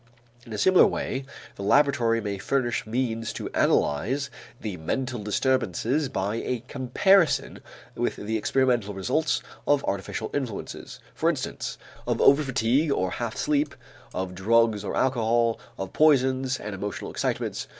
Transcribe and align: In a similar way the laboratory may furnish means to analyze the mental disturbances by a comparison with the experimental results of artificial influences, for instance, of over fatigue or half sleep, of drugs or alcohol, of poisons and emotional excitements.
In 0.47 0.51
a 0.51 0.57
similar 0.57 0.87
way 0.87 1.25
the 1.57 1.61
laboratory 1.63 2.21
may 2.21 2.39
furnish 2.39 2.87
means 2.87 3.31
to 3.33 3.49
analyze 3.51 4.31
the 4.59 4.75
mental 4.77 5.21
disturbances 5.23 6.09
by 6.09 6.37
a 6.37 6.63
comparison 6.67 7.59
with 7.93 8.15
the 8.15 8.35
experimental 8.35 8.95
results 8.95 9.43
of 9.67 9.85
artificial 9.85 10.31
influences, 10.33 10.99
for 11.13 11.29
instance, 11.29 11.77
of 12.07 12.19
over 12.19 12.41
fatigue 12.41 12.91
or 12.91 13.11
half 13.11 13.37
sleep, 13.37 13.75
of 14.11 14.33
drugs 14.33 14.83
or 14.83 14.95
alcohol, 14.97 15.59
of 15.77 15.93
poisons 15.93 16.59
and 16.59 16.73
emotional 16.73 17.11
excitements. 17.11 17.67